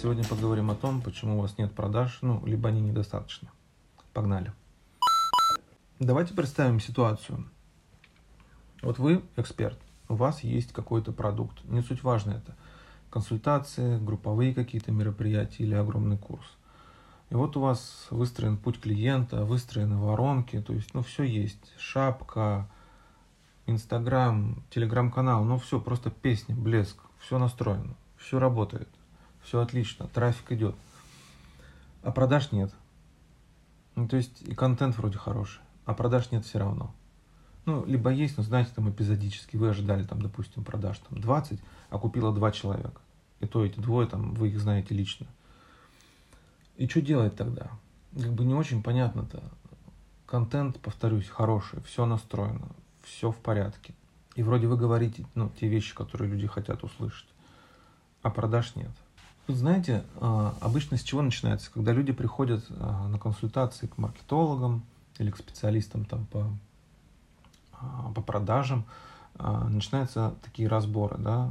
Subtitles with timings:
[0.00, 3.50] Сегодня поговорим о том, почему у вас нет продаж, ну, либо они недостаточно.
[4.12, 4.52] Погнали.
[5.98, 7.50] Давайте представим ситуацию.
[8.80, 9.76] Вот вы эксперт,
[10.08, 12.54] у вас есть какой-то продукт, не суть важно это,
[13.10, 16.46] консультации, групповые какие-то мероприятия или огромный курс.
[17.30, 21.72] И вот у вас выстроен путь клиента, выстроены воронки, то есть, ну, все есть.
[21.76, 22.70] Шапка,
[23.66, 28.88] Инстаграм, Телеграм-канал, ну, все, просто песня, блеск, все настроено, все работает,
[29.48, 30.76] все отлично, трафик идет.
[32.02, 32.70] А продаж нет.
[33.94, 36.94] Ну, то есть и контент вроде хороший, а продаж нет все равно.
[37.64, 41.98] Ну, либо есть, но знаете, там эпизодически вы ожидали, там, допустим, продаж там 20, а
[41.98, 43.00] купило 2 человека.
[43.40, 45.26] И то эти двое, там, вы их знаете лично.
[46.76, 47.70] И что делать тогда?
[48.14, 49.42] Как бы не очень понятно-то.
[50.26, 52.68] Контент, повторюсь, хороший, все настроено,
[53.02, 53.94] все в порядке.
[54.34, 57.28] И вроде вы говорите, ну, те вещи, которые люди хотят услышать,
[58.22, 58.90] а продаж нет.
[59.48, 61.70] Тут, знаете, а, обычно с чего начинается?
[61.72, 64.82] Когда люди приходят а, на консультации к маркетологам
[65.18, 66.50] или к специалистам там по
[67.72, 68.84] а, по продажам,
[69.38, 71.50] начинаются такие разборы, да,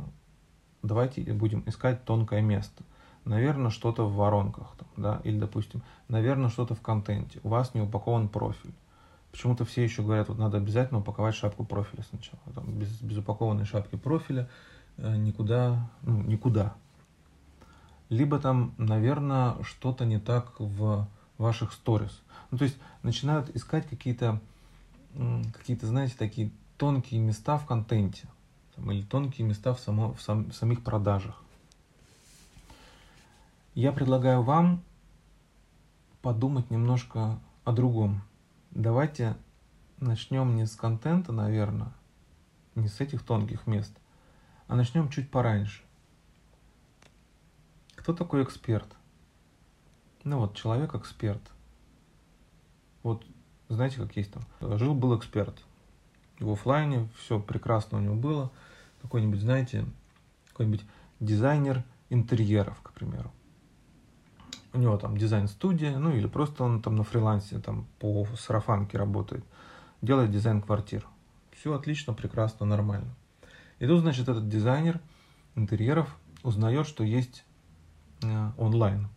[0.83, 2.83] давайте будем искать тонкое место.
[3.25, 7.39] Наверное, что-то в воронках, там, да, или, допустим, наверное, что-то в контенте.
[7.43, 8.73] У вас не упакован профиль.
[9.31, 12.41] Почему-то все еще говорят, вот надо обязательно упаковать шапку профиля сначала.
[12.53, 14.47] Там, без, без упакованной шапки профиля
[14.97, 16.75] э, никуда, ну, никуда.
[18.09, 22.21] Либо там, наверное, что-то не так в ваших сторис.
[22.51, 24.39] Ну, то есть начинают искать какие-то
[25.53, 28.27] какие-то, знаете, такие тонкие места в контенте
[28.75, 31.41] там, или тонкие места в, само, в, сам, в самих продажах.
[33.73, 34.83] Я предлагаю вам
[36.21, 38.21] подумать немножко о другом.
[38.71, 39.35] Давайте
[39.99, 41.93] начнем не с контента, наверное,
[42.75, 43.95] не с этих тонких мест,
[44.67, 45.81] а начнем чуть пораньше.
[47.97, 48.87] Кто такой эксперт?
[50.23, 51.41] Ну вот, человек-эксперт.
[53.03, 53.23] Вот
[53.69, 54.43] знаете, как есть там.
[54.77, 55.61] Жил-был эксперт.
[56.39, 58.51] В офлайне все прекрасно у него было.
[59.01, 59.85] Какой-нибудь, знаете,
[60.49, 60.85] какой-нибудь
[61.19, 63.31] дизайнер интерьеров, к примеру.
[64.73, 69.43] У него там дизайн-студия, ну или просто он там на фрилансе там по сарафанке работает,
[70.01, 71.05] делает дизайн квартир.
[71.51, 73.15] Все отлично, прекрасно, нормально.
[73.79, 74.99] И тут, значит, этот дизайнер
[75.55, 77.43] интерьеров узнает, что есть
[78.57, 79.07] онлайн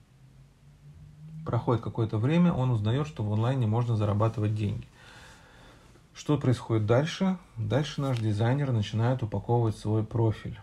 [1.45, 4.87] проходит какое-то время, он узнает, что в онлайне можно зарабатывать деньги.
[6.15, 7.39] Что происходит дальше?
[7.57, 10.59] Дальше наш дизайнер начинает упаковывать свой профиль.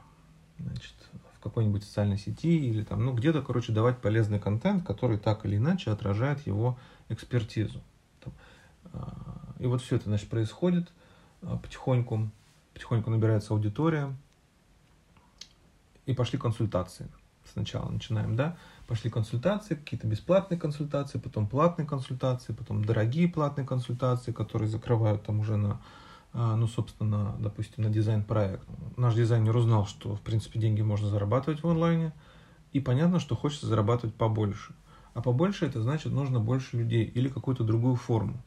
[0.59, 0.93] Значит,
[1.35, 5.57] в какой-нибудь социальной сети или там, ну, где-то, короче, давать полезный контент, который так или
[5.57, 6.77] иначе отражает его
[7.09, 7.81] экспертизу.
[8.93, 10.91] А, и вот все это, значит, происходит
[11.41, 12.29] а, потихоньку,
[12.73, 14.15] потихоньку набирается аудитория,
[16.05, 17.07] и пошли консультации.
[17.53, 24.31] Сначала начинаем, да, пошли консультации, какие-то бесплатные консультации, потом платные консультации, потом дорогие платные консультации,
[24.31, 25.79] которые закрывают там уже на,
[26.33, 28.67] а, ну, собственно, допустим, на дизайн-проект.
[28.95, 32.13] Наш дизайнер узнал, что, в принципе, деньги можно зарабатывать в онлайне,
[32.73, 34.73] и понятно, что хочется зарабатывать побольше.
[35.13, 38.41] А побольше это значит, нужно больше людей или какую-то другую форму.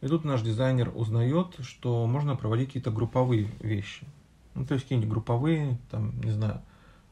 [0.00, 4.06] И тут наш дизайнер узнает, что можно проводить какие-то групповые вещи.
[4.54, 6.60] Ну, то есть какие-нибудь групповые, там, не знаю,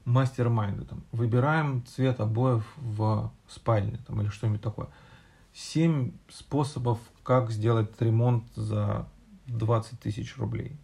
[0.06, 0.86] мастер-майнда.
[0.86, 4.88] Там, выбираем цвет обоев в спальне там, или что-нибудь такое.
[5.52, 9.06] Семь способов, как сделать ремонт за
[9.48, 10.76] 20 тысяч рублей.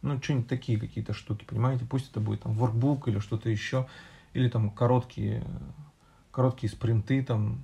[0.00, 1.84] Ну, что-нибудь такие какие-то штуки, понимаете?
[1.84, 3.86] Пусть это будет там workbook или что-то еще,
[4.32, 5.44] или там короткие,
[6.30, 7.62] короткие спринты там,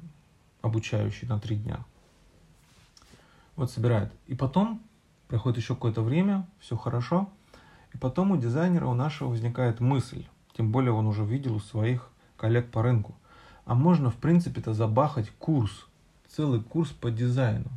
[0.62, 1.84] обучающие на три дня.
[3.54, 4.12] Вот собирает.
[4.26, 4.82] И потом
[5.28, 7.30] проходит еще какое-то время, все хорошо,
[7.92, 10.26] и потом у дизайнера, у нашего возникает мысль,
[10.56, 13.14] тем более он уже видел у своих коллег по рынку.
[13.64, 15.86] А можно, в принципе-то, забахать курс,
[16.28, 17.70] целый курс по дизайну.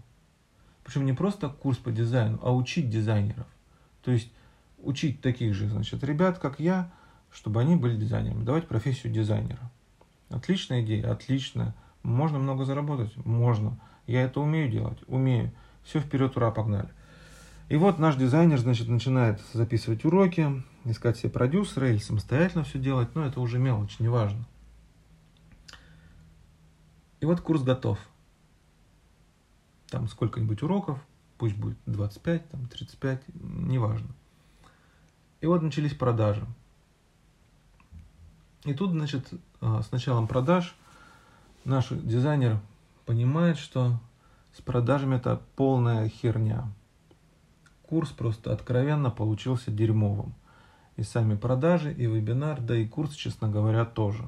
[0.83, 3.47] Причем не просто курс по дизайну, а учить дизайнеров.
[4.03, 4.31] То есть
[4.79, 6.91] учить таких же, значит, ребят, как я,
[7.31, 8.43] чтобы они были дизайнерами.
[8.43, 9.72] Давать профессию дизайнера.
[10.29, 11.75] Отличная идея, отличная.
[12.03, 13.16] Можно много заработать?
[13.25, 13.78] Можно.
[14.05, 14.99] Я это умею делать?
[15.07, 15.52] Умею.
[15.84, 16.90] Все вперед, ура, погнали.
[17.69, 23.14] И вот наш дизайнер, значит, начинает записывать уроки, искать себе продюсера или самостоятельно все делать,
[23.14, 24.46] но это уже мелочь, неважно.
[27.19, 27.99] И вот курс готов.
[29.90, 30.99] Там сколько-нибудь уроков,
[31.37, 34.09] пусть будет 25, там 35, неважно.
[35.41, 36.46] И вот начались продажи.
[38.64, 39.28] И тут, значит,
[39.61, 40.75] а, с началом продаж
[41.66, 42.59] наш дизайнер
[43.05, 43.99] понимает, что
[44.53, 46.72] с продажами это полная херня.
[47.87, 50.34] Курс просто откровенно получился дерьмовым
[50.97, 54.23] и сами продажи, и вебинар, да и курс, честно говоря, тоже.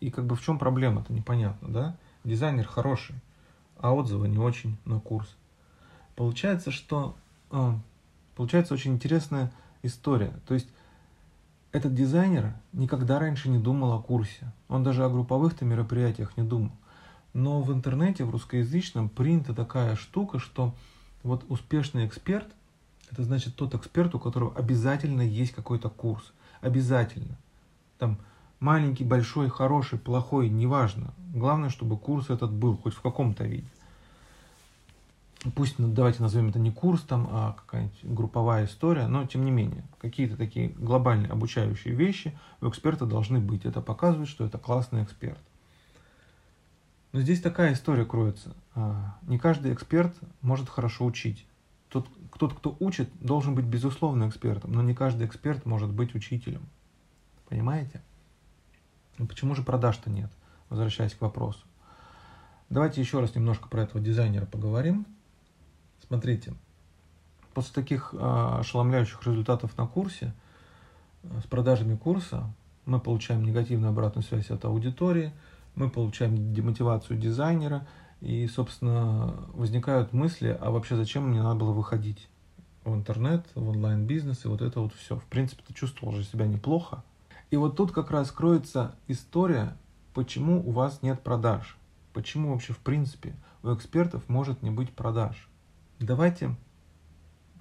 [0.00, 1.96] И как бы в чем проблема это непонятно, да?
[2.24, 3.16] Дизайнер хороший,
[3.78, 5.36] а отзывы не очень на курс.
[6.14, 7.16] Получается, что
[7.50, 7.72] э,
[8.36, 9.52] получается очень интересная
[9.82, 10.32] история.
[10.46, 10.68] То есть
[11.72, 14.52] этот дизайнер никогда раньше не думал о курсе.
[14.68, 16.72] Он даже о групповых-то мероприятиях не думал.
[17.34, 20.74] Но в интернете, в русскоязычном, принята такая штука, что
[21.22, 22.48] вот успешный эксперт,
[23.10, 26.32] это значит тот эксперт, у которого обязательно есть какой-то курс.
[26.60, 27.36] Обязательно.
[27.98, 28.18] Там
[28.60, 31.14] маленький, большой, хороший, плохой, неважно.
[31.34, 33.68] Главное, чтобы курс этот был, хоть в каком-то виде.
[35.54, 39.52] Пусть, ну, давайте назовем это не курс, там, а какая-нибудь групповая история, но тем не
[39.52, 43.64] менее, какие-то такие глобальные обучающие вещи у эксперта должны быть.
[43.64, 45.38] Это показывает, что это классный эксперт.
[47.12, 48.54] Но здесь такая история кроется.
[48.74, 51.46] А, не каждый эксперт может хорошо учить.
[51.88, 52.06] Тот,
[52.38, 56.62] тот, кто учит, должен быть безусловно экспертом, но не каждый эксперт может быть учителем.
[57.48, 58.02] Понимаете?
[59.16, 60.30] Но почему же продаж-то нет?
[60.68, 61.60] Возвращаясь к вопросу.
[62.68, 65.06] Давайте еще раз немножко про этого дизайнера поговорим.
[66.06, 66.52] Смотрите,
[67.54, 70.34] после таких а, ошеломляющих результатов на курсе,
[71.22, 72.52] с продажами курса,
[72.84, 75.32] мы получаем негативную обратную связь от аудитории–
[75.78, 77.86] мы получаем демотивацию дизайнера,
[78.20, 82.28] и, собственно, возникают мысли, а вообще зачем мне надо было выходить
[82.84, 85.16] в интернет, в онлайн-бизнес, и вот это вот все.
[85.16, 87.04] В принципе, ты чувствовал же себя неплохо.
[87.50, 89.76] И вот тут как раз кроется история,
[90.14, 91.76] почему у вас нет продаж.
[92.12, 95.48] Почему вообще, в принципе, у экспертов может не быть продаж.
[96.00, 96.56] Давайте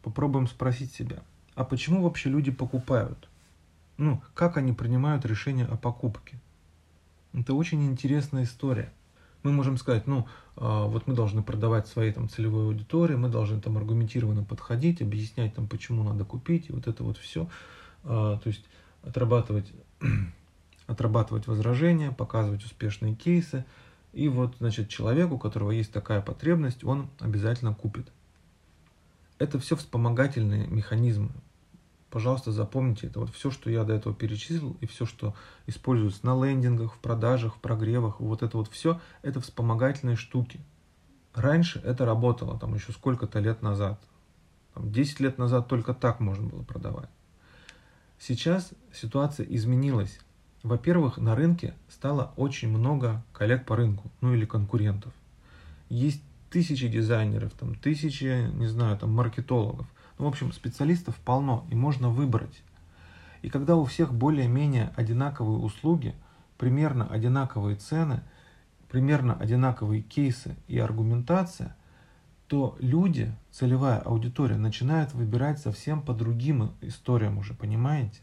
[0.02, 1.18] попробуем спросить себя,
[1.54, 3.30] а почему вообще люди покупают?
[3.98, 6.40] Ну, как они принимают решение о покупке?
[7.38, 8.92] Это очень интересная история.
[9.44, 13.62] Мы можем сказать, ну, а, вот мы должны продавать своей там целевой аудитории, мы должны
[13.62, 17.48] там аргументированно подходить, объяснять там, почему надо купить, и вот это вот все.
[18.04, 18.66] А, то есть
[19.04, 19.72] отрабатывать,
[20.88, 23.66] отрабатывать возражения, показывать успешные кейсы.
[24.14, 28.12] И вот, значит, человек, у которого есть такая потребность, он обязательно купит.
[29.38, 31.30] Это все вспомогательные механизмы
[32.18, 33.20] пожалуйста, запомните это.
[33.20, 35.36] Вот все, что я до этого перечислил, и все, что
[35.68, 40.60] используется на лендингах, в продажах, в прогревах, вот это вот все, это вспомогательные штуки.
[41.36, 44.02] Раньше это работало, там еще сколько-то лет назад.
[44.74, 47.10] Там, 10 лет назад только так можно было продавать.
[48.18, 50.18] Сейчас ситуация изменилась.
[50.64, 55.14] Во-первых, на рынке стало очень много коллег по рынку, ну или конкурентов.
[55.90, 59.86] Есть тысячи дизайнеров, там, тысячи, не знаю, там, маркетологов.
[60.18, 62.64] Ну, в общем, специалистов полно, и можно выбрать.
[63.42, 66.16] И когда у всех более-менее одинаковые услуги,
[66.58, 68.22] примерно одинаковые цены,
[68.90, 71.76] примерно одинаковые кейсы и аргументация,
[72.48, 78.22] то люди, целевая аудитория, начинают выбирать совсем по другим историям уже, понимаете?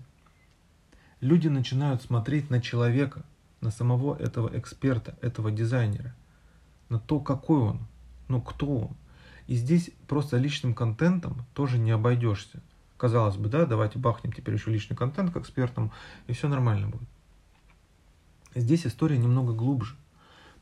[1.20, 3.24] Люди начинают смотреть на человека,
[3.60, 6.14] на самого этого эксперта, этого дизайнера,
[6.88, 7.86] на то, какой он,
[8.28, 8.96] ну кто он.
[9.46, 12.62] И здесь просто личным контентом тоже не обойдешься.
[12.96, 15.92] Казалось бы, да, давайте бахнем теперь еще личный контент к экспертам,
[16.26, 17.08] и все нормально будет.
[18.54, 19.96] Здесь история немного глубже.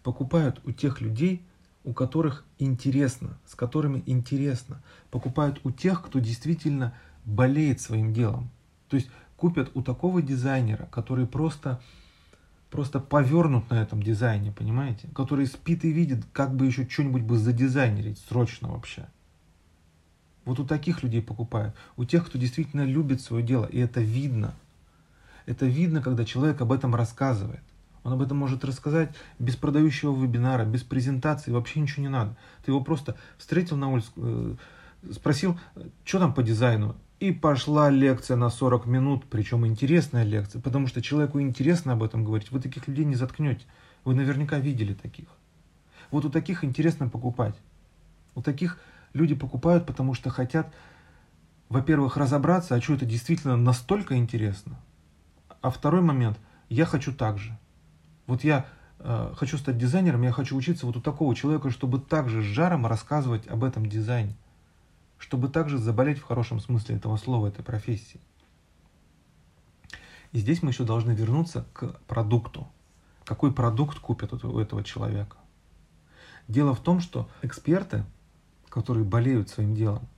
[0.02, 1.42] Покупают у тех людей,
[1.84, 4.82] у которых интересно, с которыми интересно.
[5.10, 8.50] Покупают у тех, кто действительно болеет своим делом.
[8.88, 11.80] То есть купят у такого дизайнера, который просто
[12.72, 15.06] просто повернут на этом дизайне, понимаете?
[15.14, 19.06] Который спит и видит, как бы еще что-нибудь бы задизайнерить срочно вообще.
[20.46, 21.74] Вот у таких людей покупают.
[21.96, 24.54] У тех, кто действительно любит свое дело, и это видно.
[25.44, 27.62] Это видно, когда человек об этом рассказывает.
[28.04, 32.36] Он об этом может рассказать без продающего вебинара, без презентации, вообще ничего не надо.
[32.64, 34.54] Ты его просто встретил на улице, э,
[35.12, 35.60] спросил,
[36.04, 41.00] что там по дизайну, и пошла лекция на 40 минут, причем интересная лекция, потому что
[41.00, 42.50] человеку интересно об этом говорить.
[42.50, 43.64] Вы таких людей не заткнете.
[44.02, 45.26] Вы наверняка видели таких.
[46.10, 47.54] Вот у таких интересно покупать.
[48.34, 48.80] У таких
[49.12, 50.74] люди покупают, потому что хотят,
[51.68, 54.76] во-первых, разобраться, а что это действительно настолько интересно.
[55.60, 57.56] А второй момент, я хочу так же.
[58.26, 58.66] Вот я
[58.98, 62.84] э, хочу стать дизайнером, я хочу учиться вот у такого человека, чтобы также с жаром
[62.84, 64.34] рассказывать об этом дизайне
[65.22, 68.20] чтобы также заболеть в хорошем смысле этого слова, этой профессии.
[70.32, 72.66] И здесь мы еще должны вернуться к продукту.
[73.24, 75.36] Какой продукт купят у этого человека?
[76.48, 78.04] Дело в том, что эксперты,
[78.68, 80.08] которые болеют своим делом,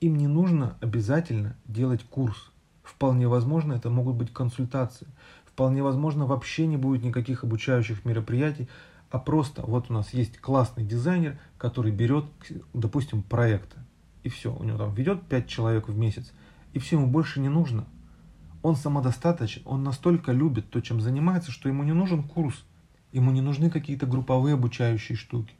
[0.00, 2.50] им не нужно обязательно делать курс.
[2.82, 5.08] Вполне возможно, это могут быть консультации.
[5.44, 8.66] Вполне возможно, вообще не будет никаких обучающих мероприятий,
[9.10, 12.24] а просто вот у нас есть классный дизайнер, который берет,
[12.72, 13.76] допустим, проекты
[14.22, 14.54] и все.
[14.54, 16.32] У него там ведет 5 человек в месяц,
[16.72, 17.86] и все ему больше не нужно.
[18.62, 22.64] Он самодостаточен, он настолько любит то, чем занимается, что ему не нужен курс,
[23.12, 25.54] ему не нужны какие-то групповые обучающие штуки.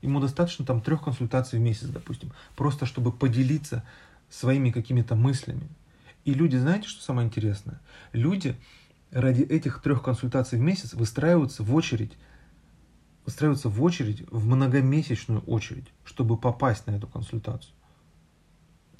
[0.00, 3.84] Ему достаточно там трех консультаций в месяц, допустим, просто чтобы поделиться
[4.28, 5.68] своими какими-то мыслями.
[6.24, 7.80] И люди, знаете, что самое интересное?
[8.12, 8.56] Люди
[9.12, 12.12] ради этих трех консультаций в месяц выстраиваются в очередь,
[13.24, 17.72] выстраиваются в очередь, в многомесячную очередь, чтобы попасть на эту консультацию.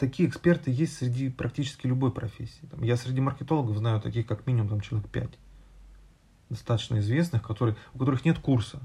[0.03, 2.67] Такие эксперты есть среди практически любой профессии.
[2.69, 5.39] Там, я среди маркетологов знаю таких как минимум там, человек пять
[6.49, 8.81] достаточно известных, которые, у которых нет курса,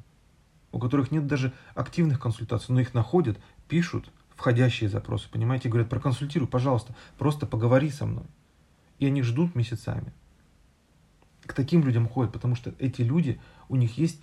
[0.71, 6.47] у которых нет даже активных консультаций, но их находят, пишут входящие запросы, понимаете, говорят, проконсультируй,
[6.47, 8.25] пожалуйста, просто поговори со мной.
[8.99, 10.13] И они ждут месяцами.
[11.47, 14.21] К таким людям ходят, потому что эти люди, у них есть,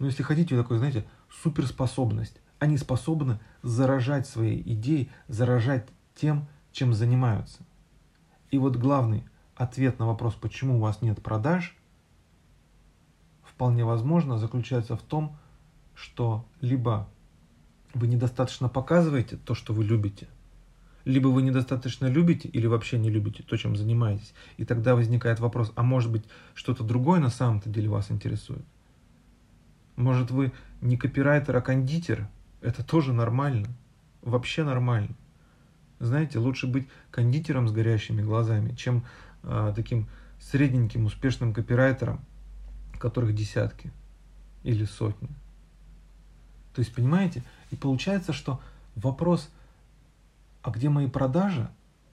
[0.00, 1.06] ну если хотите, такой, знаете,
[1.40, 2.40] суперспособность.
[2.58, 7.60] Они способны заражать свои идеи, заражать тем, чем занимаются.
[8.50, 11.76] И вот главный ответ на вопрос, почему у вас нет продаж,
[13.42, 15.36] вполне возможно заключается в том,
[15.94, 17.08] что либо
[17.94, 20.28] вы недостаточно показываете то, что вы любите,
[21.04, 24.34] либо вы недостаточно любите или вообще не любите то, чем занимаетесь.
[24.56, 28.64] И тогда возникает вопрос, а может быть что-то другое на самом-то деле вас интересует?
[29.94, 32.28] Может вы не копирайтер, а кондитер?
[32.60, 33.68] Это тоже нормально.
[34.20, 35.14] Вообще нормально.
[35.98, 39.04] Знаете, лучше быть кондитером с горящими глазами, чем
[39.42, 40.08] э, таким
[40.40, 42.20] средненьким успешным копирайтером,
[42.98, 43.90] которых десятки
[44.62, 45.28] или сотни.
[46.74, 48.60] То есть, понимаете, и получается, что
[48.94, 49.50] вопрос,
[50.62, 51.70] а где мои продажи,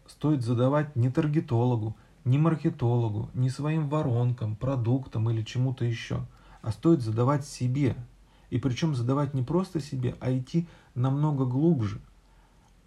[0.07, 6.25] стоит задавать не таргетологу, не маркетологу, не своим воронкам, продуктам или чему-то еще,
[6.61, 7.95] а стоит задавать себе.
[8.49, 11.99] И причем задавать не просто себе, а идти намного глубже.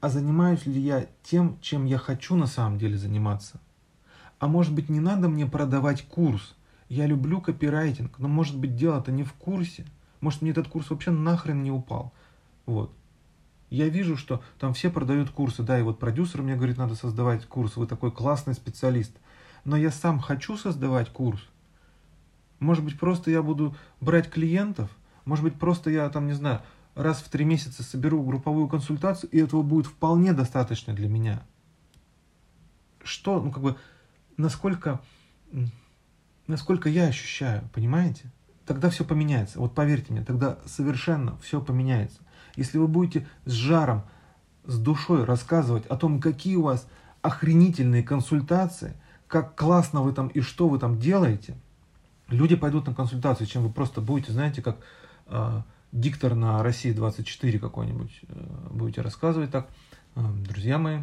[0.00, 3.60] А занимаюсь ли я тем, чем я хочу на самом деле заниматься?
[4.38, 6.54] А может быть не надо мне продавать курс?
[6.88, 9.84] Я люблю копирайтинг, но может быть дело-то не в курсе–
[10.20, 12.12] может, мне этот курс вообще нахрен не упал.
[12.64, 12.92] Вот.
[13.70, 17.46] Я вижу, что там все продают курсы, да, и вот продюсер мне говорит, надо создавать
[17.46, 19.12] курс, вы такой классный специалист.
[19.64, 21.40] Но я сам хочу создавать курс.
[22.60, 24.90] Может быть, просто я буду брать клиентов,
[25.24, 26.62] может быть, просто я там, не знаю,
[26.96, 31.42] раз в три месяца соберу групповую консультацию, и этого будет вполне достаточно для меня.
[33.04, 33.76] Что, ну как бы,
[34.36, 35.00] насколько,
[36.48, 38.32] насколько я ощущаю, понимаете?
[38.66, 39.60] тогда все поменяется.
[39.60, 42.20] Вот поверьте мне, тогда совершенно все поменяется.
[42.56, 44.02] Если вы будете с жаром,
[44.64, 46.86] с душой рассказывать о том, какие у вас
[47.22, 48.94] охренительные консультации,
[49.28, 51.54] как классно вы там и что вы там делаете,
[52.28, 54.78] люди пойдут на консультацию, чем вы просто будете, знаете, как
[55.26, 55.62] э,
[55.92, 59.68] диктор на России 24 какой-нибудь э, будете рассказывать так.
[60.14, 61.00] Э, друзья мои,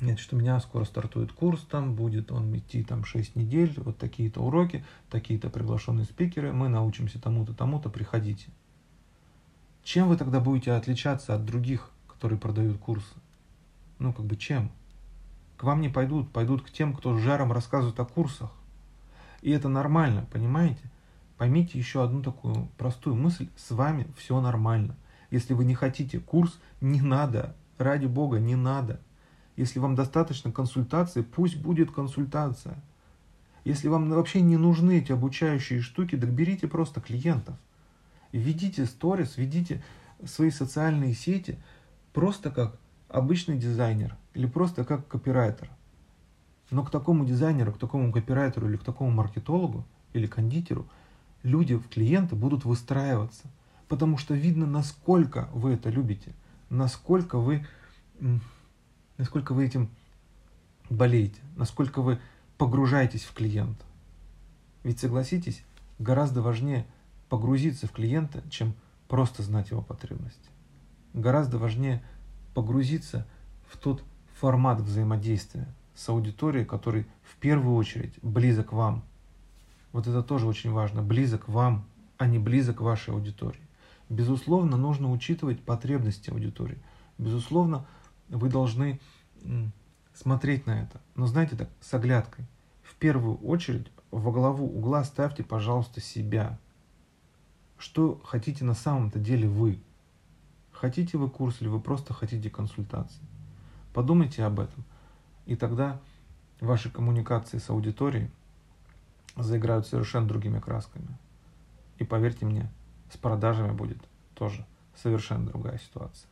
[0.00, 3.96] нет, что у меня скоро стартует курс, там будет он идти там 6 недель, вот
[3.96, 8.48] такие-то уроки, такие-то приглашенные спикеры, мы научимся тому-то, тому-то, приходите.
[9.82, 13.14] Чем вы тогда будете отличаться от других, которые продают курсы?
[13.98, 14.70] Ну, как бы чем?
[15.56, 18.50] К вам не пойдут, пойдут к тем, кто жаром рассказывает о курсах.
[19.40, 20.82] И это нормально, понимаете?
[21.38, 24.96] Поймите еще одну такую простую мысль, с вами все нормально.
[25.30, 29.00] Если вы не хотите курс, не надо, ради бога, не надо.
[29.56, 32.82] Если вам достаточно консультации, пусть будет консультация.
[33.64, 37.56] Если вам вообще не нужны эти обучающие штуки, так берите просто клиентов.
[38.32, 39.82] Ведите сторис, ведите
[40.24, 41.58] свои социальные сети
[42.12, 42.78] просто как
[43.08, 45.70] обычный дизайнер или просто как копирайтер.
[46.70, 50.88] Но к такому дизайнеру, к такому копирайтеру или к такому маркетологу или кондитеру
[51.42, 53.44] люди в клиенты будут выстраиваться.
[53.88, 56.32] Потому что видно, насколько вы это любите,
[56.70, 57.66] насколько вы
[59.18, 59.90] насколько вы этим
[60.90, 62.18] болеете, насколько вы
[62.58, 63.84] погружаетесь в клиента.
[64.82, 65.62] Ведь согласитесь,
[65.98, 66.86] гораздо важнее
[67.28, 68.74] погрузиться в клиента, чем
[69.08, 70.48] просто знать его потребности.
[71.12, 72.02] Гораздо важнее
[72.54, 73.26] погрузиться
[73.68, 74.02] в тот
[74.38, 79.02] формат взаимодействия с аудиторией, который в первую очередь близок вам.
[79.96, 81.00] Вот это тоже очень важно.
[81.00, 81.86] Близок вам,
[82.18, 83.66] а не близок вашей аудитории.
[84.10, 86.78] Безусловно, нужно учитывать потребности аудитории.
[87.16, 87.86] Безусловно,
[88.28, 89.00] вы должны
[90.12, 91.00] смотреть на это.
[91.14, 92.44] Но знаете так, с оглядкой.
[92.82, 96.58] В первую очередь во главу угла ставьте, пожалуйста, себя.
[97.78, 99.80] Что хотите на самом-то деле вы?
[100.72, 103.22] Хотите вы курс или вы просто хотите консультации?
[103.94, 104.84] Подумайте об этом.
[105.46, 105.98] И тогда
[106.60, 108.30] ваши коммуникации с аудиторией
[109.34, 111.18] заиграют совершенно другими красками.
[111.98, 112.70] И поверьте мне,
[113.12, 113.98] с продажами будет
[114.34, 116.28] тоже совершенно другая ситуация.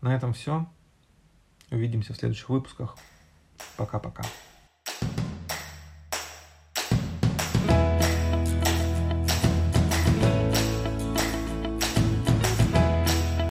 [0.00, 0.66] На этом все.
[1.70, 2.96] Увидимся в следующих выпусках.
[3.76, 4.24] Пока-пока.